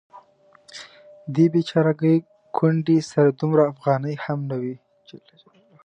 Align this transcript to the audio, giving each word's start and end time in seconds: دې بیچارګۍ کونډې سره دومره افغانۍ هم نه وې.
دې 1.35 1.45
بیچارګۍ 1.53 2.15
کونډې 2.55 2.97
سره 3.11 3.29
دومره 3.39 3.63
افغانۍ 3.71 4.15
هم 4.23 4.39
نه 4.49 4.55
وې. 4.61 4.75